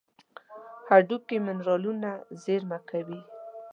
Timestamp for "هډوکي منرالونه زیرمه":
0.89-2.79